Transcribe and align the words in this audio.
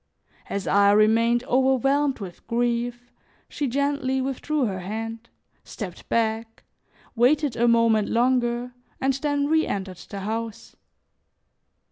As 0.49 0.65
I 0.65 0.93
remained 0.93 1.43
overwhelmed 1.43 2.17
with 2.17 2.47
grief, 2.47 3.11
she 3.47 3.67
gently 3.67 4.19
withdrew 4.19 4.65
her 4.65 4.79
hand, 4.79 5.29
stepped 5.63 6.09
back, 6.09 6.63
waited 7.15 7.55
a 7.55 7.67
moment 7.67 8.09
longer 8.09 8.73
and 8.99 9.13
then 9.13 9.45
reentered 9.45 9.97
the 10.09 10.21
house. 10.21 10.75